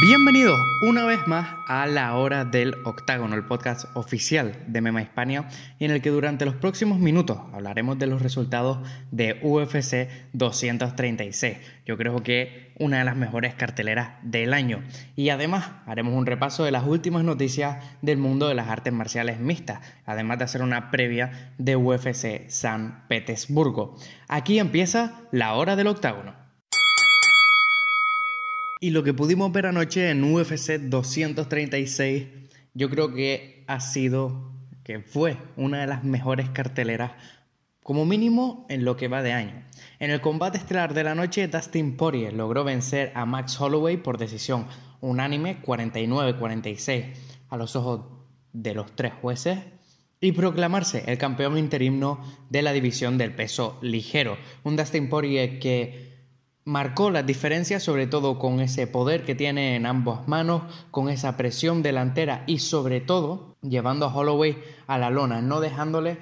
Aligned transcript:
Bienvenidos 0.00 0.58
una 0.82 1.04
vez 1.04 1.24
más 1.28 1.54
a 1.68 1.86
La 1.86 2.16
Hora 2.16 2.44
del 2.44 2.74
Octágono, 2.84 3.36
el 3.36 3.44
podcast 3.44 3.84
oficial 3.94 4.64
de 4.66 4.80
Mema 4.80 5.00
Hispania, 5.00 5.48
en 5.78 5.92
el 5.92 6.02
que 6.02 6.10
durante 6.10 6.44
los 6.44 6.56
próximos 6.56 6.98
minutos 6.98 7.38
hablaremos 7.52 7.96
de 7.98 8.08
los 8.08 8.20
resultados 8.20 8.78
de 9.12 9.38
UFC 9.40 10.08
236. 10.32 11.58
Yo 11.86 11.96
creo 11.96 12.24
que 12.24 12.72
una 12.80 12.98
de 12.98 13.04
las 13.04 13.16
mejores 13.16 13.54
carteleras 13.54 14.14
del 14.22 14.52
año. 14.52 14.82
Y 15.14 15.28
además 15.28 15.70
haremos 15.86 16.14
un 16.14 16.26
repaso 16.26 16.64
de 16.64 16.72
las 16.72 16.84
últimas 16.84 17.22
noticias 17.22 17.84
del 18.02 18.18
mundo 18.18 18.48
de 18.48 18.54
las 18.56 18.68
artes 18.68 18.92
marciales 18.92 19.38
mixtas, 19.38 19.78
además 20.06 20.38
de 20.38 20.44
hacer 20.44 20.62
una 20.62 20.90
previa 20.90 21.52
de 21.58 21.76
UFC 21.76 22.48
San 22.48 23.04
Petersburgo. 23.06 23.96
Aquí 24.26 24.58
empieza 24.58 25.20
La 25.30 25.54
Hora 25.54 25.76
del 25.76 25.86
Octágono. 25.86 26.43
Y 28.84 28.90
lo 28.90 29.02
que 29.02 29.14
pudimos 29.14 29.50
ver 29.50 29.64
anoche 29.64 30.10
en 30.10 30.22
UFC 30.22 30.78
236, 30.78 32.26
yo 32.74 32.90
creo 32.90 33.14
que 33.14 33.64
ha 33.66 33.80
sido, 33.80 34.52
que 34.82 35.00
fue 35.00 35.38
una 35.56 35.80
de 35.80 35.86
las 35.86 36.04
mejores 36.04 36.50
carteleras, 36.50 37.12
como 37.82 38.04
mínimo 38.04 38.66
en 38.68 38.84
lo 38.84 38.98
que 38.98 39.08
va 39.08 39.22
de 39.22 39.32
año. 39.32 39.64
En 40.00 40.10
el 40.10 40.20
combate 40.20 40.58
estelar 40.58 40.92
de 40.92 41.02
la 41.02 41.14
noche, 41.14 41.48
Dustin 41.48 41.96
Poirier 41.96 42.34
logró 42.34 42.62
vencer 42.62 43.10
a 43.14 43.24
Max 43.24 43.58
Holloway 43.58 43.96
por 43.96 44.18
decisión 44.18 44.66
unánime 45.00 45.62
49-46 45.62 47.06
a 47.48 47.56
los 47.56 47.76
ojos 47.76 48.02
de 48.52 48.74
los 48.74 48.94
tres 48.94 49.14
jueces 49.14 49.60
y 50.20 50.32
proclamarse 50.32 51.04
el 51.06 51.16
campeón 51.16 51.56
interino 51.56 52.20
de 52.50 52.60
la 52.60 52.74
división 52.74 53.16
del 53.16 53.34
peso 53.34 53.78
ligero. 53.80 54.36
Un 54.62 54.76
Dustin 54.76 55.08
Poirier 55.08 55.58
que 55.58 56.13
marcó 56.64 57.10
las 57.10 57.26
diferencias 57.26 57.82
sobre 57.82 58.06
todo 58.06 58.38
con 58.38 58.60
ese 58.60 58.86
poder 58.86 59.24
que 59.24 59.34
tiene 59.34 59.76
en 59.76 59.86
ambas 59.86 60.26
manos, 60.28 60.62
con 60.90 61.08
esa 61.08 61.36
presión 61.36 61.82
delantera 61.82 62.44
y 62.46 62.58
sobre 62.58 63.00
todo 63.00 63.56
llevando 63.62 64.06
a 64.06 64.14
Holloway 64.14 64.56
a 64.86 64.98
la 64.98 65.10
lona, 65.10 65.42
no 65.42 65.60
dejándole 65.60 66.18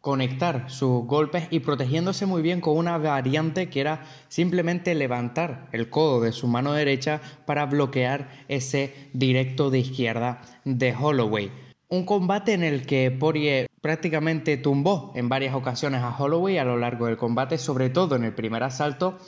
conectar 0.00 0.70
sus 0.70 1.04
golpes 1.04 1.48
y 1.50 1.60
protegiéndose 1.60 2.26
muy 2.26 2.40
bien 2.40 2.60
con 2.60 2.76
una 2.76 2.96
variante 2.96 3.68
que 3.68 3.80
era 3.80 4.04
simplemente 4.28 4.94
levantar 4.94 5.68
el 5.72 5.90
codo 5.90 6.20
de 6.20 6.30
su 6.30 6.46
mano 6.46 6.72
derecha 6.74 7.20
para 7.44 7.66
bloquear 7.66 8.44
ese 8.46 8.94
directo 9.12 9.68
de 9.70 9.80
izquierda 9.80 10.42
de 10.64 10.94
Holloway. 10.94 11.50
Un 11.88 12.04
combate 12.04 12.52
en 12.52 12.62
el 12.62 12.86
que 12.86 13.10
Poirier 13.10 13.66
prácticamente 13.80 14.56
tumbó 14.56 15.12
en 15.16 15.28
varias 15.28 15.54
ocasiones 15.54 16.02
a 16.02 16.16
Holloway 16.16 16.58
a 16.58 16.64
lo 16.64 16.76
largo 16.76 17.06
del 17.06 17.16
combate, 17.16 17.58
sobre 17.58 17.90
todo 17.90 18.14
en 18.14 18.24
el 18.24 18.32
primer 18.32 18.62
asalto, 18.62 19.18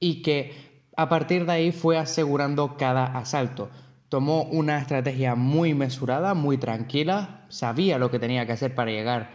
y 0.00 0.22
que 0.22 0.52
a 0.96 1.08
partir 1.08 1.46
de 1.46 1.52
ahí 1.52 1.72
fue 1.72 1.96
asegurando 1.96 2.76
cada 2.76 3.04
asalto. 3.04 3.70
Tomó 4.08 4.44
una 4.44 4.78
estrategia 4.78 5.34
muy 5.34 5.74
mesurada, 5.74 6.34
muy 6.34 6.58
tranquila, 6.58 7.44
sabía 7.48 7.98
lo 7.98 8.10
que 8.10 8.18
tenía 8.18 8.46
que 8.46 8.52
hacer 8.52 8.74
para 8.74 8.90
llegar 8.90 9.30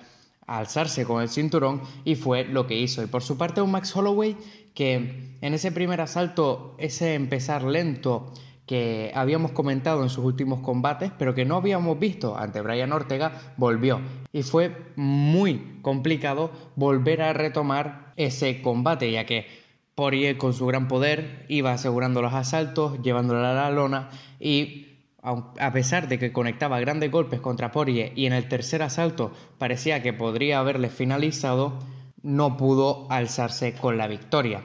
a 0.46 0.58
alzarse 0.58 1.06
con 1.06 1.22
el 1.22 1.30
cinturón 1.30 1.82
y 2.04 2.16
fue 2.16 2.44
lo 2.44 2.68
que 2.68 2.80
hizo. 2.80 3.04
Y 3.04 3.08
por 3.08 3.24
su 3.24 3.38
parte 3.38 3.62
un 3.62 3.72
Max 3.72 3.96
Holloway 3.96 4.36
que 4.74 5.38
en 5.40 5.54
ese 5.54 5.72
primer 5.72 6.02
asalto, 6.02 6.76
ese 6.80 7.14
empezar 7.14 7.64
lento 7.64 8.34
que 8.66 9.12
habíamos 9.14 9.52
comentado 9.52 10.04
en 10.04 10.10
sus 10.10 10.24
últimos 10.24 10.62
combates, 10.62 11.12
pero 11.18 11.36
que 11.36 11.46
no 11.46 11.58
habíamos 11.58 12.00
visto 12.00 12.38
ante 12.38 12.62
Brian 12.62 12.94
Ortega, 12.94 13.54
volvió. 13.58 14.00
Y 14.32 14.44
fue 14.44 14.76
muy 14.96 15.80
complicado 15.82 16.52
volver 16.76 17.22
a 17.22 17.34
retomar 17.34 18.14
ese 18.16 18.62
combate, 18.62 19.12
ya 19.12 19.26
que 19.26 19.63
Poirier 19.96 20.38
con 20.38 20.54
su 20.54 20.66
gran 20.66 20.88
poder 20.88 21.46
iba 21.50 21.72
asegurando 21.72 22.22
los 22.22 22.34
asaltos, 22.34 23.02
llevándola 23.02 23.52
a 23.52 23.54
la 23.54 23.72
lona 23.72 24.10
y 24.40 24.88
a 25.24 25.72
pesar 25.72 26.10
de 26.10 26.20
que 26.20 26.34
conectaba 26.34 26.80
grandes 26.80 27.10
golpes 27.10 27.40
contra 27.40 27.72
Poirier 27.72 28.12
y 28.16 28.26
en 28.26 28.34
el 28.34 28.50
tercer 28.50 28.82
asalto 28.82 29.32
parecía 29.58 30.04
que 30.04 30.12
podría 30.12 30.60
haberle 30.60 30.90
finalizado, 30.90 31.80
no 32.22 32.58
pudo 32.58 33.08
alzarse 33.10 33.74
con 33.74 33.98
la 33.98 34.08
victoria. 34.08 34.64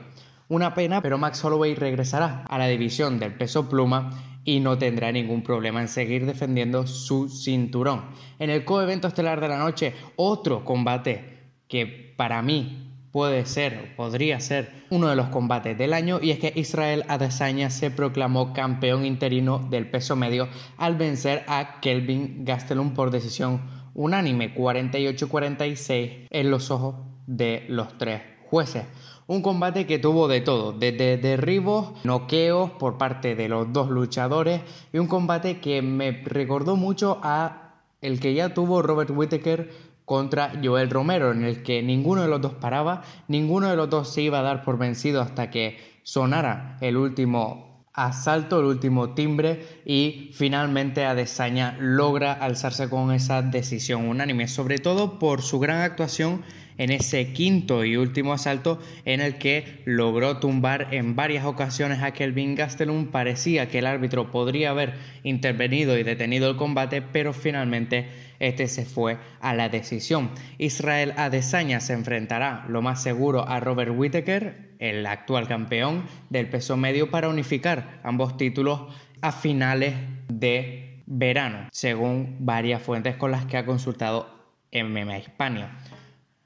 Una 0.48 0.74
pena, 0.74 1.02
pero 1.02 1.18
Max 1.18 1.44
Holloway 1.44 1.74
regresará 1.74 2.44
a 2.48 2.58
la 2.58 2.66
división 2.66 3.18
del 3.18 3.34
peso 3.34 3.68
pluma 3.68 4.10
y 4.44 4.60
no 4.60 4.78
tendrá 4.78 5.12
ningún 5.12 5.42
problema 5.42 5.82
en 5.82 5.88
seguir 5.88 6.24
defendiendo 6.24 6.86
su 6.86 7.28
cinturón. 7.28 8.06
En 8.38 8.48
el 8.48 8.64
coevento 8.64 9.08
estelar 9.08 9.40
de 9.40 9.48
la 9.48 9.58
noche, 9.58 9.94
otro 10.16 10.64
combate 10.64 11.52
que 11.68 12.14
para 12.16 12.40
mí 12.40 12.87
puede 13.12 13.46
ser, 13.46 13.94
podría 13.96 14.40
ser 14.40 14.70
uno 14.90 15.08
de 15.08 15.16
los 15.16 15.28
combates 15.28 15.76
del 15.76 15.92
año 15.92 16.18
y 16.22 16.30
es 16.30 16.38
que 16.38 16.52
Israel 16.54 17.04
Adesanya 17.08 17.70
se 17.70 17.90
proclamó 17.90 18.52
campeón 18.52 19.04
interino 19.04 19.58
del 19.70 19.90
peso 19.90 20.16
medio 20.16 20.48
al 20.76 20.96
vencer 20.96 21.44
a 21.48 21.80
Kelvin 21.80 22.44
Gastelum 22.44 22.94
por 22.94 23.10
decisión 23.10 23.62
unánime 23.94 24.54
48-46 24.54 26.28
en 26.30 26.50
los 26.50 26.70
ojos 26.70 26.96
de 27.26 27.64
los 27.68 27.98
tres 27.98 28.22
jueces. 28.48 28.84
Un 29.26 29.42
combate 29.42 29.86
que 29.86 29.98
tuvo 29.98 30.26
de 30.26 30.40
todo, 30.40 30.72
desde 30.72 31.18
derribos, 31.18 31.92
noqueos 32.04 32.70
por 32.70 32.96
parte 32.96 33.34
de 33.34 33.48
los 33.48 33.72
dos 33.72 33.90
luchadores 33.90 34.62
y 34.92 34.98
un 34.98 35.06
combate 35.06 35.60
que 35.60 35.82
me 35.82 36.22
recordó 36.24 36.76
mucho 36.76 37.18
a 37.22 37.68
el 38.00 38.20
que 38.20 38.32
ya 38.34 38.54
tuvo 38.54 38.80
Robert 38.80 39.10
Whittaker 39.10 39.70
contra 40.08 40.54
Joel 40.64 40.88
Romero, 40.88 41.32
en 41.32 41.44
el 41.44 41.62
que 41.62 41.82
ninguno 41.82 42.22
de 42.22 42.28
los 42.28 42.40
dos 42.40 42.54
paraba, 42.54 43.02
ninguno 43.28 43.68
de 43.68 43.76
los 43.76 43.90
dos 43.90 44.10
se 44.10 44.22
iba 44.22 44.38
a 44.38 44.42
dar 44.42 44.64
por 44.64 44.78
vencido 44.78 45.20
hasta 45.20 45.50
que 45.50 46.00
sonara 46.02 46.78
el 46.80 46.96
último 46.96 47.84
asalto, 47.92 48.58
el 48.60 48.64
último 48.64 49.10
timbre 49.10 49.82
y 49.84 50.30
finalmente 50.32 51.04
Adesanya 51.04 51.76
logra 51.78 52.32
alzarse 52.32 52.88
con 52.88 53.12
esa 53.12 53.42
decisión 53.42 54.08
unánime, 54.08 54.48
sobre 54.48 54.78
todo 54.78 55.18
por 55.18 55.42
su 55.42 55.60
gran 55.60 55.82
actuación 55.82 56.42
en 56.78 56.90
ese 56.90 57.32
quinto 57.32 57.84
y 57.84 57.96
último 57.96 58.32
asalto 58.32 58.80
en 59.04 59.20
el 59.20 59.36
que 59.36 59.82
logró 59.84 60.38
tumbar 60.38 60.88
en 60.92 61.14
varias 61.16 61.44
ocasiones 61.44 62.02
a 62.02 62.12
Kelvin 62.12 62.54
Gastelum. 62.54 63.08
Parecía 63.08 63.68
que 63.68 63.80
el 63.80 63.86
árbitro 63.86 64.30
podría 64.30 64.70
haber 64.70 64.94
intervenido 65.24 65.98
y 65.98 66.04
detenido 66.04 66.48
el 66.48 66.56
combate, 66.56 67.02
pero 67.02 67.32
finalmente 67.32 68.08
este 68.38 68.68
se 68.68 68.84
fue 68.84 69.18
a 69.40 69.54
la 69.54 69.68
decisión. 69.68 70.30
Israel 70.58 71.12
Adesanya 71.16 71.80
se 71.80 71.92
enfrentará, 71.92 72.64
lo 72.68 72.82
más 72.82 73.02
seguro, 73.02 73.46
a 73.48 73.60
Robert 73.60 73.92
Whittaker, 73.94 74.76
el 74.78 75.04
actual 75.06 75.48
campeón 75.48 76.04
del 76.30 76.48
peso 76.48 76.76
medio, 76.76 77.10
para 77.10 77.28
unificar 77.28 78.00
ambos 78.04 78.36
títulos 78.36 78.82
a 79.20 79.32
finales 79.32 79.94
de 80.28 81.02
verano, 81.06 81.68
según 81.72 82.36
varias 82.40 82.82
fuentes 82.82 83.16
con 83.16 83.32
las 83.32 83.46
que 83.46 83.56
ha 83.56 83.66
consultado 83.66 84.38
MMA 84.72 85.18
Hispania. 85.18 85.70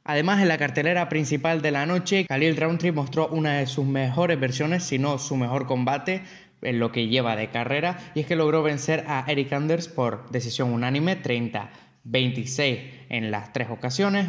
Además, 0.05 0.43
en 0.43 0.49
la 0.49 0.59
cartelera 0.59 1.09
principal 1.09 1.63
de 1.63 1.71
la 1.71 1.87
noche, 1.87 2.27
Khalil 2.27 2.57
Roundtree 2.57 2.93
mostró 2.93 3.29
una 3.29 3.59
de 3.59 3.67
sus 3.67 3.87
mejores 3.87 4.39
versiones, 4.39 4.83
si 4.83 4.99
no 4.99 5.19
su 5.19 5.37
mejor 5.37 5.67
combate, 5.67 6.23
en 6.63 6.79
lo 6.79 6.91
que 6.91 7.09
lleva 7.09 7.37
de 7.37 7.51
carrera, 7.51 7.99
y 8.15 8.21
es 8.21 8.27
que 8.27 8.37
logró 8.37 8.63
vencer 8.63 9.05
a 9.07 9.25
Eric 9.29 9.53
Anders 9.53 9.89
por 9.89 10.31
decisión 10.31 10.73
unánime 10.73 11.23
30-26 11.23 12.81
en 13.09 13.31
las 13.31 13.53
tres 13.53 13.69
ocasiones. 13.71 14.29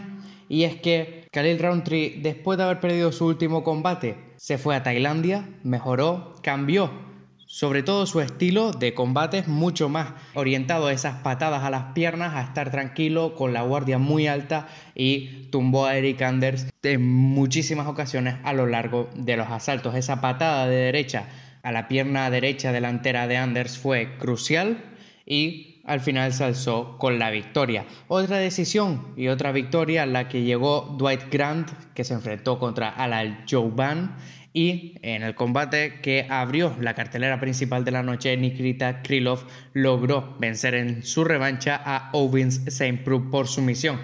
Y 0.50 0.64
es 0.64 0.76
que 0.76 1.28
Khalil 1.32 1.60
Roundtree, 1.60 2.20
después 2.22 2.58
de 2.58 2.66
haber 2.66 2.80
perdido 2.80 3.12
su 3.12 3.26
último 3.26 3.64
combate, 3.64 4.18
se 4.36 4.58
fue 4.58 4.76
a 4.76 4.84
Tailandia, 4.84 5.48
mejoró, 5.64 6.36
cambió 6.44 7.13
sobre 7.54 7.84
todo 7.84 8.08
su 8.08 8.20
estilo 8.20 8.72
de 8.72 8.96
combate 8.96 9.38
es 9.38 9.48
mucho 9.48 9.88
más 9.88 10.14
orientado 10.34 10.88
a 10.88 10.92
esas 10.92 11.22
patadas 11.22 11.62
a 11.62 11.70
las 11.70 11.94
piernas, 11.94 12.34
a 12.34 12.42
estar 12.42 12.72
tranquilo, 12.72 13.36
con 13.36 13.54
la 13.54 13.62
guardia 13.62 14.00
muy 14.00 14.26
alta 14.26 14.68
y 14.96 15.50
tumbó 15.52 15.86
a 15.86 15.96
Eric 15.96 16.20
Anders 16.24 16.66
en 16.82 17.08
muchísimas 17.08 17.86
ocasiones 17.86 18.38
a 18.44 18.54
lo 18.54 18.66
largo 18.66 19.08
de 19.14 19.38
los 19.38 19.50
asaltos. 19.50 19.94
Esa 19.94 20.20
patada 20.20 20.66
de 20.66 20.78
derecha 20.78 21.28
a 21.62 21.72
la 21.72 21.88
pierna 21.88 22.32
derecha 22.32 22.72
delantera 22.72 23.28
de 23.28 23.38
Anders 23.38 23.78
fue 23.78 24.18
crucial 24.18 24.84
y 25.24 25.80
al 25.86 26.00
final 26.00 26.34
se 26.34 26.46
alzó 26.46 26.98
con 26.98 27.20
la 27.20 27.30
victoria. 27.30 27.86
Otra 28.08 28.38
decisión 28.38 29.14
y 29.16 29.28
otra 29.28 29.52
victoria 29.52 30.08
la 30.08 30.28
que 30.28 30.42
llegó 30.42 30.96
Dwight 30.98 31.32
Grant, 31.32 31.70
que 31.94 32.04
se 32.04 32.16
enfrentó 32.16 32.58
contra 32.58 32.90
Alal 32.90 33.46
Jouban 33.48 34.16
y 34.54 34.96
en 35.02 35.24
el 35.24 35.34
combate 35.34 36.00
que 36.02 36.28
abrió 36.30 36.76
la 36.80 36.94
cartelera 36.94 37.40
principal 37.40 37.84
de 37.84 37.92
la 37.92 38.04
noche, 38.04 38.38
Nikita 38.38 39.02
Krylov 39.02 39.48
logró 39.74 40.36
vencer 40.40 40.76
en 40.76 41.04
su 41.04 41.24
revancha 41.24 41.82
a 41.84 42.12
Owens 42.14 42.62
St. 42.68 43.02
Preux 43.04 43.24
por 43.32 43.48
sumisión. 43.48 44.00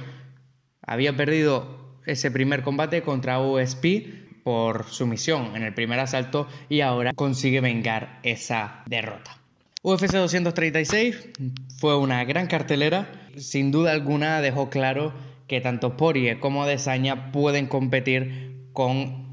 Había 0.81 1.15
perdido 1.15 1.99
ese 2.07 2.31
primer 2.31 2.63
combate 2.63 3.03
contra 3.03 3.39
OSP 3.39 4.43
por 4.43 4.85
sumisión 4.85 5.55
en 5.55 5.61
el 5.61 5.75
primer 5.75 5.99
asalto 5.99 6.47
y 6.67 6.81
ahora 6.81 7.13
consigue 7.13 7.61
vengar 7.61 8.19
esa 8.23 8.81
derrota. 8.87 9.37
UFC 9.83 10.13
236 10.13 11.29
fue 11.77 11.95
una 11.95 12.23
gran 12.25 12.47
cartelera, 12.47 13.29
sin 13.37 13.71
duda 13.71 13.91
alguna 13.91 14.41
dejó 14.41 14.71
claro 14.71 15.13
que 15.47 15.61
tanto 15.61 15.95
Poirier 15.95 16.39
como 16.39 16.63
Adesanya 16.63 17.31
pueden 17.31 17.67
competir 17.67 18.65
con 18.73 19.28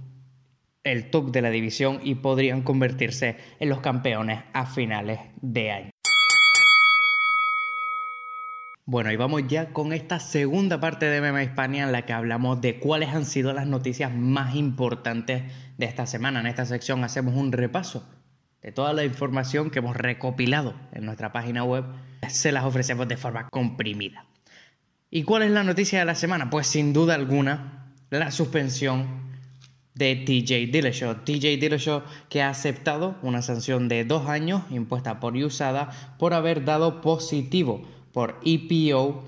el 0.86 1.10
top 1.10 1.32
de 1.32 1.42
la 1.42 1.50
división 1.50 2.00
y 2.02 2.14
podrían 2.14 2.62
convertirse 2.62 3.36
en 3.58 3.68
los 3.68 3.80
campeones 3.80 4.44
a 4.52 4.66
finales 4.66 5.18
de 5.42 5.70
año. 5.72 5.90
Bueno, 8.88 9.10
y 9.10 9.16
vamos 9.16 9.42
ya 9.48 9.72
con 9.72 9.92
esta 9.92 10.20
segunda 10.20 10.78
parte 10.78 11.06
de 11.06 11.20
MMA 11.20 11.42
Hispania 11.42 11.82
en 11.82 11.92
la 11.92 12.06
que 12.06 12.12
hablamos 12.12 12.60
de 12.60 12.78
cuáles 12.78 13.08
han 13.08 13.24
sido 13.24 13.52
las 13.52 13.66
noticias 13.66 14.14
más 14.14 14.54
importantes 14.54 15.42
de 15.76 15.86
esta 15.86 16.06
semana. 16.06 16.38
En 16.38 16.46
esta 16.46 16.64
sección 16.64 17.02
hacemos 17.02 17.34
un 17.34 17.50
repaso 17.50 18.08
de 18.62 18.70
toda 18.70 18.92
la 18.92 19.04
información 19.04 19.70
que 19.70 19.80
hemos 19.80 19.96
recopilado 19.96 20.74
en 20.92 21.04
nuestra 21.04 21.32
página 21.32 21.64
web. 21.64 21.84
Se 22.28 22.52
las 22.52 22.64
ofrecemos 22.64 23.08
de 23.08 23.16
forma 23.16 23.48
comprimida. 23.48 24.24
¿Y 25.10 25.24
cuál 25.24 25.42
es 25.42 25.50
la 25.50 25.64
noticia 25.64 25.98
de 25.98 26.04
la 26.04 26.14
semana? 26.14 26.48
Pues 26.48 26.68
sin 26.68 26.92
duda 26.92 27.16
alguna, 27.16 27.92
la 28.10 28.30
suspensión 28.30 29.35
de 29.96 30.14
TJ 30.14 30.70
Dillashaw. 30.70 31.24
TJ 31.24 31.56
Dillashaw 31.58 32.02
que 32.28 32.42
ha 32.42 32.50
aceptado 32.50 33.16
una 33.22 33.42
sanción 33.42 33.88
de 33.88 34.04
dos 34.04 34.28
años 34.28 34.62
impuesta 34.70 35.18
por 35.18 35.34
USADA 35.34 36.16
por 36.18 36.34
haber 36.34 36.64
dado 36.64 37.00
positivo 37.00 37.82
por 38.12 38.38
EPO 38.44 39.24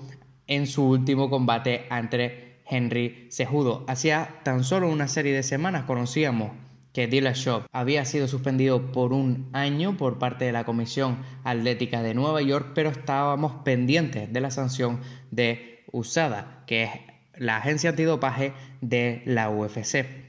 en 0.47 0.67
su 0.67 0.85
último 0.85 1.29
combate 1.29 1.85
ante 1.89 2.61
Henry 2.65 3.27
Cejudo. 3.31 3.83
Hacía 3.87 4.39
tan 4.43 4.63
solo 4.63 4.89
una 4.89 5.07
serie 5.07 5.33
de 5.33 5.43
semanas 5.43 5.83
conocíamos 5.83 6.51
que 6.93 7.07
Dillashaw 7.07 7.63
había 7.71 8.05
sido 8.05 8.27
suspendido 8.27 8.91
por 8.91 9.13
un 9.13 9.49
año 9.53 9.97
por 9.97 10.19
parte 10.19 10.45
de 10.45 10.51
la 10.51 10.65
Comisión 10.65 11.17
Atlética 11.43 12.01
de 12.01 12.13
Nueva 12.13 12.41
York, 12.41 12.71
pero 12.75 12.89
estábamos 12.89 13.63
pendientes 13.63 14.31
de 14.31 14.41
la 14.41 14.51
sanción 14.51 14.99
de 15.31 15.83
USADA, 15.91 16.63
que 16.67 16.83
es 16.83 16.91
la 17.35 17.57
agencia 17.57 17.91
antidopaje 17.91 18.53
de 18.81 19.21
la 19.25 19.49
UFC. 19.49 20.28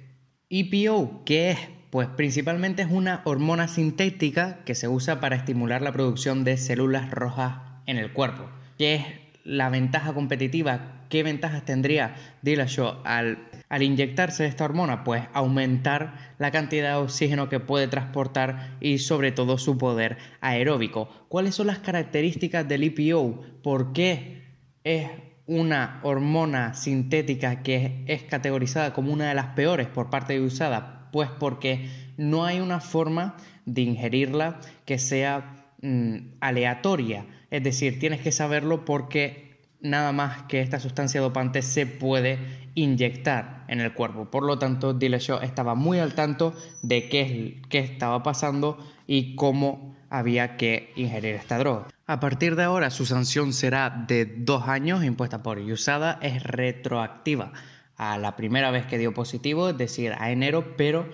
EPO, 0.52 1.22
¿qué 1.24 1.52
es? 1.52 1.58
Pues 1.90 2.08
principalmente 2.08 2.82
es 2.82 2.88
una 2.90 3.22
hormona 3.24 3.68
sintética 3.68 4.64
que 4.64 4.74
se 4.74 4.88
usa 4.88 5.20
para 5.20 5.36
estimular 5.36 5.80
la 5.80 5.92
producción 5.92 6.42
de 6.42 6.56
células 6.56 7.12
rojas 7.12 7.58
en 7.86 7.98
el 7.98 8.12
cuerpo. 8.12 8.50
¿Qué 8.76 8.96
es 8.96 9.04
la 9.44 9.70
ventaja 9.70 10.12
competitiva? 10.12 11.04
¿Qué 11.08 11.22
ventajas 11.22 11.64
tendría 11.64 12.16
Dillashaw 12.42 13.02
al, 13.04 13.48
al 13.68 13.82
inyectarse 13.84 14.44
esta 14.44 14.64
hormona? 14.64 15.04
Pues 15.04 15.22
aumentar 15.34 16.34
la 16.38 16.50
cantidad 16.50 16.96
de 16.96 17.04
oxígeno 17.04 17.48
que 17.48 17.60
puede 17.60 17.86
transportar 17.86 18.76
y 18.80 18.98
sobre 18.98 19.30
todo 19.30 19.56
su 19.56 19.78
poder 19.78 20.18
aeróbico. 20.40 21.26
¿Cuáles 21.28 21.54
son 21.54 21.68
las 21.68 21.78
características 21.78 22.66
del 22.66 22.82
EPO? 22.82 23.40
¿Por 23.62 23.92
qué 23.92 24.42
es 24.82 25.10
una 25.50 26.00
hormona 26.02 26.74
sintética 26.74 27.62
que 27.62 28.04
es 28.06 28.22
categorizada 28.22 28.92
como 28.92 29.12
una 29.12 29.28
de 29.28 29.34
las 29.34 29.46
peores 29.48 29.86
por 29.88 30.10
parte 30.10 30.32
de 30.34 30.40
USADA? 30.40 31.10
Pues 31.12 31.28
porque 31.28 31.90
no 32.16 32.44
hay 32.44 32.60
una 32.60 32.80
forma 32.80 33.36
de 33.66 33.82
ingerirla 33.82 34.60
que 34.84 34.98
sea 34.98 35.66
mm, 35.82 36.36
aleatoria 36.40 37.26
es 37.50 37.64
decir, 37.64 37.98
tienes 37.98 38.20
que 38.20 38.32
saberlo 38.32 38.84
porque 38.84 39.58
nada 39.80 40.12
más 40.12 40.44
que 40.44 40.60
esta 40.60 40.78
sustancia 40.78 41.20
dopante 41.20 41.62
se 41.62 41.86
puede 41.86 42.38
inyectar 42.74 43.64
en 43.68 43.80
el 43.80 43.92
cuerpo. 43.92 44.30
Por 44.30 44.44
lo 44.44 44.58
tanto, 44.58 44.94
Dillashaw 44.94 45.42
estaba 45.42 45.74
muy 45.74 45.98
al 45.98 46.14
tanto 46.14 46.54
de 46.82 47.08
qué, 47.08 47.60
qué 47.68 47.80
estaba 47.80 48.22
pasando 48.22 48.78
y 49.06 49.34
cómo 49.34 49.96
había 50.10 50.56
que 50.56 50.92
ingerir 50.96 51.34
esta 51.34 51.58
droga. 51.58 51.88
A 52.10 52.18
partir 52.18 52.56
de 52.56 52.64
ahora, 52.64 52.90
su 52.90 53.06
sanción 53.06 53.52
será 53.52 54.04
de 54.08 54.24
dos 54.24 54.66
años 54.66 55.04
impuesta 55.04 55.44
por 55.44 55.58
USADA, 55.60 56.18
es 56.20 56.42
retroactiva 56.42 57.52
a 57.96 58.18
la 58.18 58.34
primera 58.34 58.72
vez 58.72 58.84
que 58.84 58.98
dio 58.98 59.14
positivo, 59.14 59.68
es 59.68 59.78
decir, 59.78 60.14
a 60.18 60.32
enero, 60.32 60.74
pero 60.76 61.08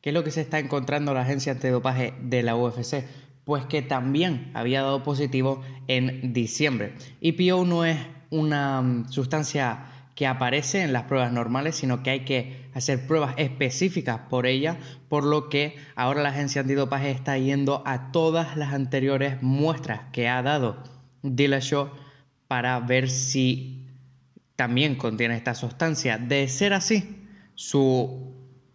¿qué 0.00 0.08
es 0.08 0.14
lo 0.14 0.24
que 0.24 0.30
se 0.30 0.40
está 0.40 0.58
encontrando 0.58 1.12
la 1.12 1.20
agencia 1.20 1.52
antidopaje 1.52 2.14
de 2.22 2.42
la 2.42 2.56
UFC? 2.56 3.04
pues 3.44 3.66
que 3.66 3.82
también 3.82 4.50
había 4.54 4.80
dado 4.80 5.02
positivo 5.02 5.60
en 5.86 6.32
diciembre. 6.32 6.94
EPO 7.20 7.66
no 7.66 7.84
es 7.84 7.98
una 8.30 8.80
mm, 8.80 9.10
sustancia 9.10 9.84
que 10.14 10.26
aparece 10.26 10.80
en 10.80 10.94
las 10.94 11.02
pruebas 11.02 11.30
normales, 11.30 11.76
sino 11.76 12.02
que 12.02 12.08
hay 12.08 12.20
que 12.24 12.67
hacer 12.78 13.06
pruebas 13.06 13.34
específicas 13.36 14.20
por 14.30 14.46
ella, 14.46 14.78
por 15.08 15.24
lo 15.24 15.48
que 15.48 15.76
ahora 15.94 16.22
la 16.22 16.30
agencia 16.30 16.62
antidopaje 16.62 17.10
está 17.10 17.36
yendo 17.38 17.82
a 17.86 18.10
todas 18.12 18.56
las 18.56 18.72
anteriores 18.72 19.42
muestras 19.42 20.00
que 20.12 20.28
ha 20.28 20.42
dado 20.42 20.82
Dillashaw 21.22 21.90
para 22.46 22.80
ver 22.80 23.10
si 23.10 23.86
también 24.56 24.96
contiene 24.96 25.36
esta 25.36 25.54
sustancia. 25.54 26.18
De 26.18 26.48
ser 26.48 26.72
así, 26.72 27.26
su 27.54 28.34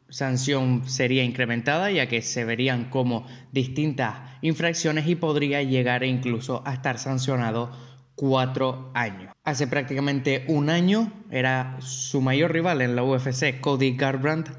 sanción 0.10 0.88
sería 0.88 1.24
incrementada 1.24 1.90
ya 1.90 2.08
que 2.08 2.22
se 2.22 2.46
verían 2.46 2.86
como 2.90 3.26
distintas 3.52 4.16
infracciones 4.42 5.08
y 5.08 5.16
podría 5.16 5.64
llegar 5.64 6.04
incluso 6.04 6.62
a 6.66 6.74
estar 6.74 7.00
sancionado 7.00 7.72
cuatro 8.16 8.92
años. 8.94 9.34
Hace 9.44 9.68
prácticamente 9.68 10.46
un 10.48 10.70
año 10.70 11.12
era 11.32 11.78
su 11.80 12.22
mayor 12.22 12.52
rival 12.52 12.82
en 12.82 12.96
la 12.96 13.04
UFC, 13.04 13.60
Cody 13.60 13.96
Garbrandt, 13.96 14.50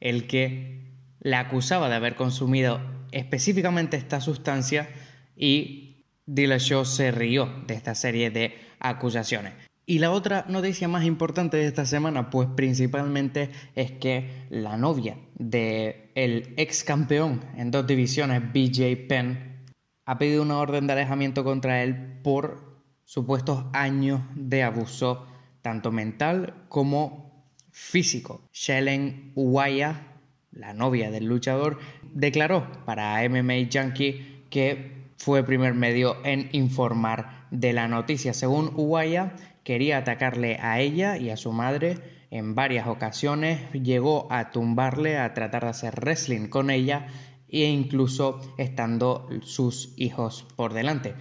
el 0.00 0.26
que 0.26 0.92
le 1.20 1.36
acusaba 1.36 1.88
de 1.88 1.94
haber 1.94 2.16
consumido 2.16 2.80
específicamente 3.12 3.96
esta 3.96 4.20
sustancia 4.20 4.88
y 5.36 6.04
Dillashaw 6.26 6.84
se 6.84 7.10
rió 7.10 7.48
de 7.66 7.74
esta 7.74 7.94
serie 7.94 8.30
de 8.30 8.54
acusaciones. 8.80 9.54
Y 9.86 9.98
la 9.98 10.10
otra 10.10 10.46
noticia 10.48 10.88
más 10.88 11.04
importante 11.04 11.58
de 11.58 11.66
esta 11.66 11.84
semana, 11.84 12.30
pues 12.30 12.48
principalmente 12.56 13.50
es 13.74 13.92
que 13.92 14.46
la 14.48 14.78
novia 14.78 15.18
del 15.34 16.10
el 16.14 16.54
ex 16.56 16.84
campeón 16.84 17.44
en 17.56 17.70
dos 17.70 17.86
divisiones, 17.86 18.42
BJ 18.52 19.06
Penn, 19.08 19.62
ha 20.06 20.18
pedido 20.18 20.42
una 20.42 20.58
orden 20.58 20.86
de 20.86 20.94
alejamiento 20.94 21.44
contra 21.44 21.82
él 21.82 22.20
por 22.22 22.73
supuestos 23.04 23.66
años 23.72 24.20
de 24.34 24.62
abuso, 24.62 25.26
tanto 25.62 25.92
mental 25.92 26.54
como 26.68 27.46
físico. 27.70 28.42
Shellen 28.52 29.32
Uwaya, 29.34 30.08
la 30.52 30.72
novia 30.72 31.10
del 31.10 31.26
luchador, 31.26 31.78
declaró 32.12 32.84
para 32.84 33.28
MMA 33.28 33.68
Junkie 33.72 34.44
que 34.50 35.04
fue 35.16 35.42
primer 35.42 35.74
medio 35.74 36.16
en 36.24 36.48
informar 36.52 37.46
de 37.50 37.72
la 37.72 37.88
noticia. 37.88 38.34
Según 38.34 38.72
Uwaya, 38.76 39.34
quería 39.64 39.98
atacarle 39.98 40.58
a 40.60 40.80
ella 40.80 41.16
y 41.16 41.30
a 41.30 41.36
su 41.36 41.52
madre 41.52 41.98
en 42.30 42.54
varias 42.56 42.88
ocasiones, 42.88 43.60
llegó 43.72 44.26
a 44.30 44.50
tumbarle, 44.50 45.18
a 45.18 45.34
tratar 45.34 45.62
de 45.62 45.70
hacer 45.70 45.94
wrestling 46.00 46.48
con 46.48 46.68
ella 46.68 47.06
e 47.48 47.64
incluso 47.66 48.40
estando 48.58 49.28
sus 49.42 49.94
hijos 49.96 50.44
por 50.56 50.72
delante. 50.72 51.14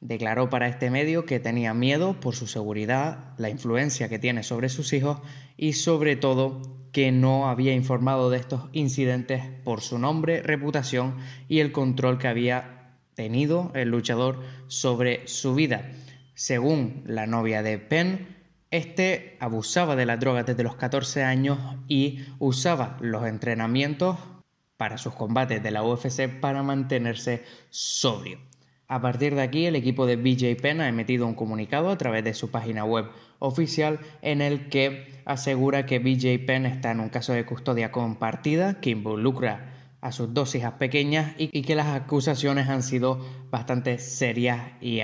Declaró 0.00 0.48
para 0.48 0.68
este 0.68 0.90
medio 0.90 1.24
que 1.24 1.40
tenía 1.40 1.74
miedo 1.74 2.20
por 2.20 2.34
su 2.34 2.46
seguridad, 2.46 3.34
la 3.36 3.50
influencia 3.50 4.08
que 4.08 4.18
tiene 4.18 4.42
sobre 4.42 4.68
sus 4.68 4.92
hijos 4.92 5.18
y 5.56 5.72
sobre 5.72 6.14
todo 6.14 6.62
que 6.92 7.10
no 7.10 7.48
había 7.48 7.74
informado 7.74 8.30
de 8.30 8.38
estos 8.38 8.68
incidentes 8.72 9.42
por 9.64 9.80
su 9.80 9.98
nombre, 9.98 10.42
reputación 10.42 11.16
y 11.48 11.60
el 11.60 11.72
control 11.72 12.18
que 12.18 12.28
había 12.28 12.94
tenido 13.14 13.72
el 13.74 13.88
luchador 13.88 14.40
sobre 14.68 15.26
su 15.26 15.54
vida. 15.54 15.90
Según 16.34 17.02
la 17.04 17.26
novia 17.26 17.64
de 17.64 17.78
Penn, 17.78 18.36
este 18.70 19.36
abusaba 19.40 19.96
de 19.96 20.06
las 20.06 20.20
drogas 20.20 20.46
desde 20.46 20.62
los 20.62 20.76
14 20.76 21.24
años 21.24 21.58
y 21.88 22.20
usaba 22.38 22.96
los 23.00 23.26
entrenamientos 23.26 24.16
para 24.76 24.98
sus 24.98 25.14
combates 25.14 25.62
de 25.62 25.70
la 25.72 25.82
UFC 25.82 26.28
para 26.40 26.62
mantenerse 26.62 27.44
sobrio. 27.70 28.47
A 28.90 29.02
partir 29.02 29.34
de 29.34 29.42
aquí, 29.42 29.66
el 29.66 29.76
equipo 29.76 30.06
de 30.06 30.16
BJ 30.16 30.56
Penn 30.62 30.80
ha 30.80 30.88
emitido 30.88 31.26
un 31.26 31.34
comunicado 31.34 31.90
a 31.90 31.98
través 31.98 32.24
de 32.24 32.32
su 32.32 32.50
página 32.50 32.86
web 32.86 33.04
oficial 33.38 34.00
en 34.22 34.40
el 34.40 34.70
que 34.70 35.20
asegura 35.26 35.84
que 35.84 35.98
BJ 35.98 36.46
Penn 36.46 36.64
está 36.64 36.92
en 36.92 37.00
un 37.00 37.10
caso 37.10 37.34
de 37.34 37.44
custodia 37.44 37.92
compartida 37.92 38.80
que 38.80 38.88
involucra 38.88 39.74
a 40.00 40.10
sus 40.10 40.32
dos 40.32 40.54
hijas 40.54 40.74
pequeñas 40.74 41.34
y, 41.36 41.60
que 41.62 41.74
las 41.74 41.88
acusaciones 41.88 42.68
han 42.68 42.82
sido 42.82 43.20
bastante 43.50 43.98
serias 43.98 44.72
y 44.80 45.00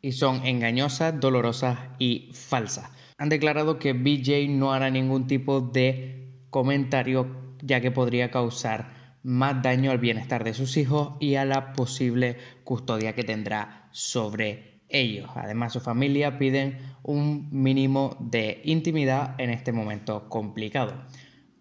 y 0.00 0.12
son 0.12 0.46
engañosas, 0.46 1.20
dolorosas 1.20 1.78
y 1.98 2.30
falsas. 2.32 2.90
Han 3.18 3.28
declarado 3.28 3.78
que 3.78 3.92
BJ 3.92 4.48
no 4.48 4.72
hará 4.72 4.88
ningún 4.88 5.26
tipo 5.26 5.60
de 5.60 6.32
comentario 6.48 7.26
ya 7.60 7.82
que 7.82 7.90
podría 7.90 8.30
causar 8.30 8.99
más 9.22 9.62
daño 9.62 9.90
al 9.90 9.98
bienestar 9.98 10.44
de 10.44 10.54
sus 10.54 10.76
hijos 10.76 11.14
y 11.20 11.34
a 11.34 11.44
la 11.44 11.72
posible 11.72 12.36
custodia 12.64 13.14
que 13.14 13.24
tendrá 13.24 13.88
sobre 13.92 14.82
ellos. 14.88 15.30
Además, 15.34 15.72
su 15.72 15.80
familia 15.80 16.38
piden 16.38 16.78
un 17.02 17.48
mínimo 17.50 18.16
de 18.20 18.60
intimidad 18.64 19.34
en 19.38 19.50
este 19.50 19.72
momento 19.72 20.28
complicado. 20.28 21.04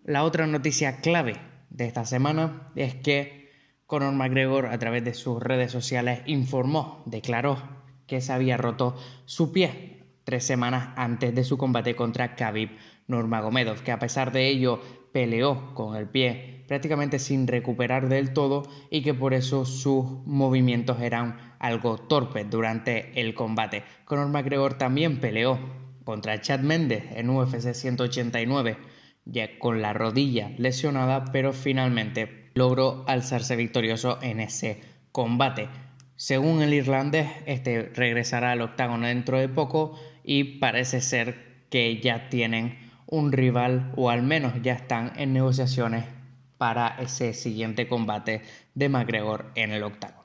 La 0.03 0.23
otra 0.23 0.47
noticia 0.47 1.01
clave 1.01 1.35
de 1.69 1.85
esta 1.85 2.05
semana 2.05 2.67
es 2.75 2.95
que 2.95 3.51
Conor 3.85 4.13
McGregor 4.13 4.67
a 4.67 4.77
través 4.79 5.03
de 5.03 5.13
sus 5.13 5.41
redes 5.41 5.71
sociales 5.71 6.21
informó, 6.25 7.03
declaró 7.05 7.57
que 8.07 8.21
se 8.21 8.33
había 8.33 8.57
roto 8.57 8.95
su 9.25 9.51
pie 9.51 10.03
tres 10.23 10.43
semanas 10.43 10.89
antes 10.95 11.33
de 11.33 11.43
su 11.43 11.57
combate 11.57 11.95
contra 11.95 12.35
Khabib 12.35 12.69
Nurmagomedov, 13.07 13.81
que 13.81 13.91
a 13.91 13.99
pesar 13.99 14.31
de 14.31 14.47
ello 14.47 14.81
peleó 15.11 15.73
con 15.73 15.95
el 15.95 16.07
pie 16.07 16.58
prácticamente 16.69 17.17
sin 17.17 17.47
recuperar 17.47 18.09
del 18.09 18.31
todo 18.31 18.61
y 18.91 19.01
que 19.01 19.15
por 19.15 19.33
eso 19.33 19.65
sus 19.65 20.05
movimientos 20.27 21.01
eran 21.01 21.55
algo 21.57 21.97
torpes 21.97 22.47
durante 22.47 23.19
el 23.19 23.33
combate. 23.33 23.83
Conor 24.05 24.29
McGregor 24.29 24.75
también 24.75 25.19
peleó 25.19 25.59
contra 26.03 26.39
Chad 26.39 26.59
Mendes 26.59 27.05
en 27.15 27.31
UFC 27.31 27.73
189 27.73 28.77
ya 29.25 29.57
con 29.57 29.81
la 29.81 29.93
rodilla 29.93 30.51
lesionada, 30.59 31.25
pero 31.31 31.53
finalmente 31.53 32.51
logró 32.53 33.03
alzarse 33.07 33.55
victorioso 33.55 34.19
en 34.21 34.39
ese 34.39 34.79
combate. 35.11 35.69
Según 36.17 36.61
el 36.61 36.75
irlandés, 36.75 37.29
este 37.47 37.91
regresará 37.95 38.51
al 38.51 38.61
octágono 38.61 39.07
dentro 39.07 39.39
de 39.39 39.49
poco 39.49 39.99
y 40.23 40.59
parece 40.59 41.01
ser 41.01 41.65
que 41.71 41.99
ya 41.99 42.29
tienen 42.29 42.77
un 43.07 43.31
rival 43.31 43.91
o 43.95 44.11
al 44.11 44.21
menos 44.21 44.53
ya 44.61 44.73
están 44.73 45.13
en 45.15 45.33
negociaciones 45.33 46.18
para 46.59 46.89
ese 46.99 47.33
siguiente 47.33 47.87
combate 47.87 48.43
de 48.75 48.89
McGregor 48.89 49.45
en 49.55 49.71
el 49.71 49.81
octágono. 49.81 50.19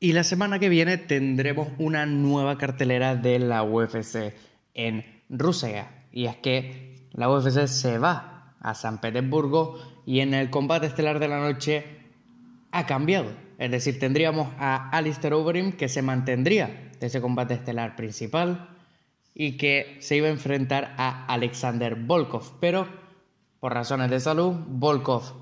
Y 0.00 0.12
la 0.12 0.22
semana 0.22 0.60
que 0.60 0.68
viene 0.68 0.96
tendremos 0.96 1.68
una 1.78 2.06
nueva 2.06 2.56
cartelera 2.56 3.16
de 3.16 3.40
la 3.40 3.64
UFC 3.64 4.32
en 4.74 5.04
Rusia. 5.28 6.06
Y 6.12 6.26
es 6.26 6.36
que 6.36 7.08
la 7.12 7.28
UFC 7.28 7.66
se 7.66 7.98
va 7.98 8.54
a 8.60 8.74
San 8.74 9.00
Petersburgo 9.00 9.76
y 10.06 10.20
en 10.20 10.34
el 10.34 10.50
combate 10.50 10.86
estelar 10.86 11.18
de 11.18 11.28
la 11.28 11.40
noche 11.40 11.84
ha 12.70 12.86
cambiado. 12.86 13.32
Es 13.58 13.72
decir, 13.72 13.98
tendríamos 13.98 14.48
a 14.58 14.88
Alistair 14.90 15.34
Overeem 15.34 15.72
que 15.72 15.88
se 15.88 16.00
mantendría 16.00 16.90
de 17.00 17.06
ese 17.08 17.20
combate 17.20 17.54
estelar 17.54 17.96
principal 17.96 18.77
y 19.40 19.56
que 19.56 19.96
se 20.00 20.16
iba 20.16 20.26
a 20.26 20.32
enfrentar 20.32 20.94
a 20.98 21.24
Alexander 21.26 21.94
Volkov. 21.94 22.58
Pero 22.60 22.88
por 23.60 23.72
razones 23.72 24.10
de 24.10 24.18
salud, 24.18 24.56
Volkov 24.66 25.32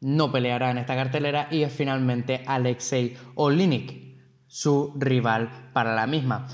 no 0.00 0.32
peleará 0.32 0.72
en 0.72 0.78
esta 0.78 0.96
cartelera 0.96 1.46
y 1.48 1.62
es 1.62 1.72
finalmente 1.72 2.42
Alexei 2.44 3.16
Olinik, 3.36 4.18
su 4.48 4.92
rival 4.96 5.70
para 5.72 5.94
la 5.94 6.08
misma. 6.08 6.48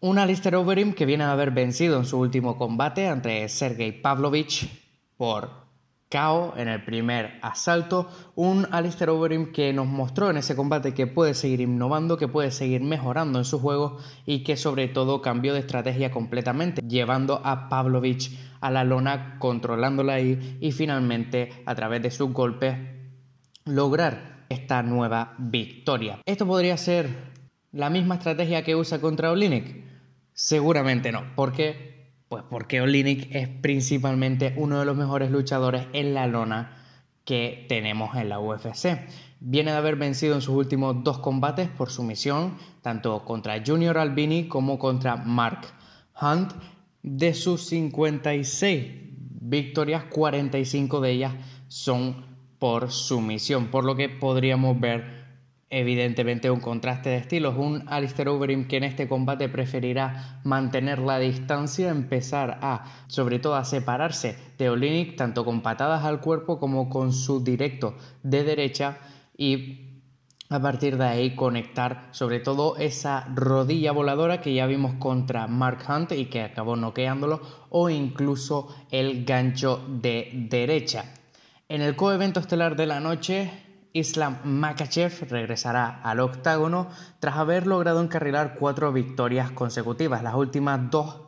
Un 0.00 0.18
Alistair 0.18 0.56
Overeem 0.56 0.94
que 0.94 1.04
viene 1.04 1.24
a 1.24 1.32
haber 1.32 1.50
vencido 1.50 1.98
en 1.98 2.06
su 2.06 2.18
último 2.18 2.56
combate 2.56 3.06
ante 3.06 3.46
Sergei 3.50 3.92
Pavlovich 3.92 4.70
por 5.18 5.59
KO 6.10 6.54
en 6.56 6.68
el 6.68 6.84
primer 6.84 7.38
asalto. 7.42 8.08
Un 8.34 8.66
Alistair 8.70 9.10
Overeem 9.10 9.52
que 9.52 9.72
nos 9.72 9.86
mostró 9.86 10.30
en 10.30 10.36
ese 10.36 10.56
combate 10.56 10.92
que 10.92 11.06
puede 11.06 11.34
seguir 11.34 11.60
innovando, 11.60 12.16
que 12.16 12.28
puede 12.28 12.50
seguir 12.50 12.82
mejorando 12.82 13.38
en 13.38 13.44
su 13.44 13.60
juego 13.60 13.98
y 14.26 14.42
que 14.42 14.56
sobre 14.56 14.88
todo 14.88 15.22
cambió 15.22 15.54
de 15.54 15.60
estrategia 15.60 16.10
completamente, 16.10 16.82
llevando 16.82 17.40
a 17.44 17.68
Pavlovich 17.68 18.36
a 18.60 18.70
la 18.70 18.84
lona, 18.84 19.36
controlándola 19.38 20.14
ahí 20.14 20.58
y 20.60 20.72
finalmente 20.72 21.62
a 21.64 21.74
través 21.74 22.02
de 22.02 22.10
sus 22.10 22.32
golpes 22.32 22.76
lograr 23.64 24.46
esta 24.48 24.82
nueva 24.82 25.34
victoria. 25.38 26.18
Esto 26.26 26.46
podría 26.46 26.76
ser 26.76 27.30
la 27.72 27.88
misma 27.88 28.16
estrategia 28.16 28.64
que 28.64 28.74
usa 28.74 29.00
contra 29.00 29.30
Olinik 29.30 29.88
Seguramente 30.32 31.12
no. 31.12 31.34
¿Por 31.34 31.52
qué? 31.52 31.89
Pues 32.30 32.44
porque 32.48 32.80
Olinik 32.80 33.34
es 33.34 33.48
principalmente 33.48 34.54
uno 34.56 34.78
de 34.78 34.84
los 34.84 34.96
mejores 34.96 35.32
luchadores 35.32 35.88
en 35.92 36.14
la 36.14 36.28
lona 36.28 36.76
que 37.24 37.66
tenemos 37.68 38.14
en 38.14 38.28
la 38.28 38.38
UFC. 38.38 39.00
Viene 39.40 39.72
de 39.72 39.76
haber 39.76 39.96
vencido 39.96 40.36
en 40.36 40.40
sus 40.40 40.54
últimos 40.54 41.02
dos 41.02 41.18
combates 41.18 41.68
por 41.68 41.90
sumisión, 41.90 42.56
tanto 42.82 43.24
contra 43.24 43.60
Junior 43.66 43.98
Albini 43.98 44.46
como 44.46 44.78
contra 44.78 45.16
Mark 45.16 45.62
Hunt. 46.22 46.52
De 47.02 47.34
sus 47.34 47.66
56 47.66 48.92
victorias, 49.40 50.04
45 50.04 51.00
de 51.00 51.10
ellas 51.10 51.34
son 51.66 52.26
por 52.60 52.92
sumisión, 52.92 53.72
por 53.72 53.84
lo 53.84 53.96
que 53.96 54.08
podríamos 54.08 54.78
ver 54.78 55.19
evidentemente 55.70 56.50
un 56.50 56.60
contraste 56.60 57.10
de 57.10 57.16
estilos. 57.16 57.54
Un 57.56 57.84
Alistair 57.88 58.28
Overeem 58.28 58.66
que 58.66 58.76
en 58.76 58.84
este 58.84 59.08
combate 59.08 59.48
preferirá 59.48 60.40
mantener 60.44 60.98
la 60.98 61.18
distancia, 61.18 61.90
empezar 61.90 62.58
a, 62.60 62.84
sobre 63.06 63.38
todo, 63.38 63.54
a 63.54 63.64
separarse 63.64 64.36
de 64.58 64.68
Olinik, 64.68 65.16
tanto 65.16 65.44
con 65.44 65.62
patadas 65.62 66.04
al 66.04 66.20
cuerpo 66.20 66.58
como 66.58 66.90
con 66.90 67.12
su 67.12 67.42
directo 67.42 67.94
de 68.22 68.42
derecha 68.42 68.98
y 69.36 69.86
a 70.50 70.60
partir 70.60 70.98
de 70.98 71.04
ahí 71.04 71.36
conectar 71.36 72.08
sobre 72.10 72.40
todo 72.40 72.76
esa 72.76 73.28
rodilla 73.36 73.92
voladora 73.92 74.40
que 74.40 74.52
ya 74.52 74.66
vimos 74.66 74.94
contra 74.94 75.46
Mark 75.46 75.84
Hunt 75.88 76.10
y 76.10 76.24
que 76.24 76.42
acabó 76.42 76.74
noqueándolo 76.74 77.40
o 77.70 77.88
incluso 77.88 78.66
el 78.90 79.24
gancho 79.24 79.80
de 79.88 80.30
derecha. 80.50 81.14
En 81.68 81.82
el 81.82 81.94
coevento 81.94 82.40
estelar 82.40 82.74
de 82.74 82.86
la 82.86 82.98
noche 82.98 83.48
Islam 83.92 84.38
Makachev 84.44 85.28
regresará 85.28 86.00
al 86.02 86.20
octágono 86.20 86.88
tras 87.18 87.36
haber 87.36 87.66
logrado 87.66 88.02
encarrilar 88.02 88.54
cuatro 88.58 88.92
victorias 88.92 89.50
consecutivas, 89.50 90.22
las 90.22 90.34
últimas 90.34 90.90
dos 90.90 91.20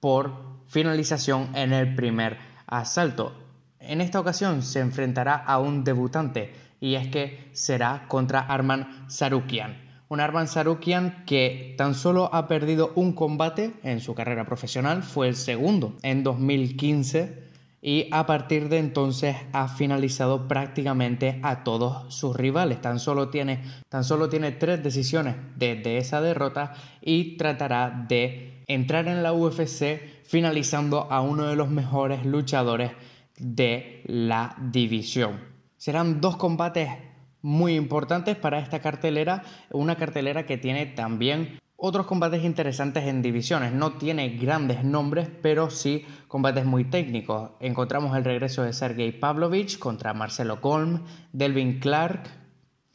por 0.00 0.32
finalización 0.66 1.54
en 1.54 1.72
el 1.72 1.94
primer 1.94 2.38
asalto. 2.66 3.32
En 3.80 4.00
esta 4.00 4.20
ocasión 4.20 4.62
se 4.62 4.80
enfrentará 4.80 5.34
a 5.34 5.58
un 5.58 5.84
debutante 5.84 6.52
y 6.80 6.94
es 6.94 7.08
que 7.08 7.50
será 7.52 8.06
contra 8.08 8.40
Arman 8.40 9.08
Sarukian. 9.08 9.88
Un 10.08 10.20
Arman 10.20 10.48
Sarukian 10.48 11.24
que 11.26 11.74
tan 11.76 11.94
solo 11.94 12.34
ha 12.34 12.48
perdido 12.48 12.92
un 12.94 13.12
combate 13.12 13.74
en 13.82 14.00
su 14.00 14.14
carrera 14.14 14.44
profesional, 14.44 15.02
fue 15.02 15.28
el 15.28 15.36
segundo 15.36 15.96
en 16.02 16.24
2015 16.24 17.47
y 17.88 18.06
a 18.10 18.26
partir 18.26 18.68
de 18.68 18.76
entonces 18.76 19.34
ha 19.54 19.66
finalizado 19.66 20.46
prácticamente 20.46 21.40
a 21.42 21.64
todos 21.64 22.14
sus 22.14 22.36
rivales. 22.36 22.82
Tan 22.82 22.98
solo 23.00 23.30
tiene, 23.30 23.62
tan 23.88 24.04
solo 24.04 24.28
tiene 24.28 24.52
tres 24.52 24.82
decisiones 24.82 25.36
desde 25.56 25.96
esa 25.96 26.20
derrota 26.20 26.74
y 27.00 27.38
tratará 27.38 28.04
de 28.06 28.62
entrar 28.66 29.08
en 29.08 29.22
la 29.22 29.32
UFC 29.32 30.02
finalizando 30.22 31.10
a 31.10 31.22
uno 31.22 31.46
de 31.46 31.56
los 31.56 31.70
mejores 31.70 32.26
luchadores 32.26 32.90
de 33.38 34.02
la 34.04 34.54
división. 34.60 35.40
Serán 35.78 36.20
dos 36.20 36.36
combates 36.36 36.90
muy 37.40 37.74
importantes 37.74 38.36
para 38.36 38.58
esta 38.58 38.80
cartelera, 38.80 39.44
una 39.70 39.96
cartelera 39.96 40.44
que 40.44 40.58
tiene 40.58 40.84
también 40.84 41.58
otros 41.80 42.06
combates 42.06 42.44
interesantes 42.44 43.04
en 43.04 43.22
divisiones. 43.22 43.72
No 43.72 43.92
tiene 43.92 44.30
grandes 44.30 44.82
nombres, 44.82 45.30
pero 45.40 45.70
sí 45.70 46.04
combates 46.26 46.64
muy 46.64 46.84
técnicos. 46.84 47.52
Encontramos 47.60 48.16
el 48.16 48.24
regreso 48.24 48.64
de 48.64 48.72
Sergei 48.72 49.12
Pavlovich 49.12 49.78
contra 49.78 50.12
Marcelo 50.12 50.60
Kolm, 50.60 51.04
Delvin 51.32 51.78
Clark, 51.78 52.24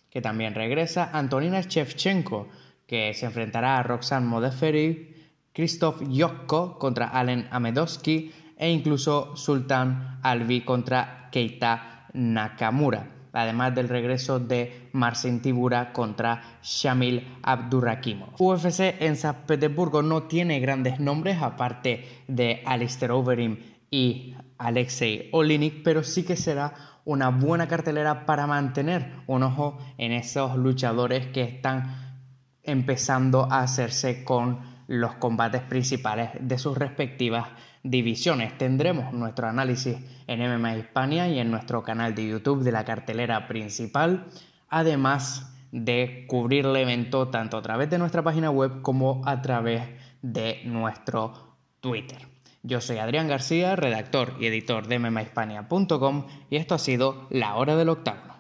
que 0.09 0.21
también 0.21 0.53
regresa, 0.53 1.09
Antonina 1.13 1.61
Shevchenko, 1.61 2.49
que 2.85 3.13
se 3.13 3.25
enfrentará 3.25 3.77
a 3.77 3.83
Roxanne 3.83 4.27
Modeferi, 4.27 5.15
Christoph 5.53 6.01
Jokko 6.09 6.77
contra 6.77 7.07
Allen 7.07 7.47
Amedowski 7.51 8.33
e 8.57 8.69
incluso 8.69 9.35
Sultan 9.37 10.19
Alvi 10.21 10.61
contra 10.61 11.29
Keita 11.31 12.09
Nakamura 12.13 13.22
además 13.33 13.75
del 13.75 13.89
regreso 13.89 14.39
de 14.39 14.89
Marcin 14.93 15.41
Tibura 15.41 15.91
contra 15.91 16.59
Shamil 16.61 17.37
Abdurrakimov. 17.41 18.35
UFC 18.39 18.95
en 18.99 19.15
San 19.15 19.45
Petersburgo 19.47 20.01
no 20.01 20.23
tiene 20.23 20.59
grandes 20.59 20.99
nombres 20.99 21.41
aparte 21.41 22.23
de 22.27 22.61
Alistair 22.65 23.11
Overeem 23.11 23.57
y 23.89 24.35
Alexei 24.57 25.29
Olinik, 25.31 25.83
pero 25.83 26.03
sí 26.03 26.23
que 26.23 26.35
será 26.35 26.73
una 27.05 27.29
buena 27.29 27.67
cartelera 27.67 28.25
para 28.25 28.47
mantener 28.47 29.11
un 29.27 29.43
ojo 29.43 29.77
en 29.97 30.13
esos 30.13 30.55
luchadores 30.55 31.27
que 31.27 31.41
están 31.41 32.21
empezando 32.63 33.51
a 33.51 33.59
hacerse 33.59 34.23
con 34.23 34.72
los 34.87 35.15
combates 35.15 35.61
principales 35.61 36.29
de 36.39 36.57
sus 36.57 36.77
respectivas 36.77 37.47
divisiones. 37.83 38.57
Tendremos 38.57 39.13
nuestro 39.13 39.47
análisis 39.47 39.97
en 40.27 40.39
MMA 40.39 40.77
Hispania 40.77 41.27
y 41.27 41.39
en 41.39 41.51
nuestro 41.51 41.83
canal 41.83 42.15
de 42.15 42.27
YouTube 42.27 42.63
de 42.63 42.71
la 42.71 42.85
cartelera 42.85 43.47
principal, 43.47 44.25
además 44.69 45.53
de 45.71 46.25
cubrir 46.27 46.65
el 46.65 46.75
evento 46.75 47.29
tanto 47.29 47.57
a 47.57 47.61
través 47.61 47.89
de 47.89 47.97
nuestra 47.97 48.21
página 48.21 48.51
web 48.51 48.81
como 48.81 49.21
a 49.25 49.41
través 49.41 49.83
de 50.21 50.61
nuestro 50.65 51.57
Twitter. 51.79 52.27
Yo 52.61 52.79
soy 52.79 52.97
Adrián 52.97 53.27
García, 53.27 53.75
redactor 53.75 54.35
y 54.39 54.45
editor 54.45 54.87
de 54.87 54.99
MMAhispania.com 54.99 56.27
y 56.49 56.55
esto 56.55 56.75
ha 56.75 56.79
sido 56.79 57.27
La 57.29 57.55
Hora 57.55 57.75
del 57.75 57.89
Octágono. 57.89 58.32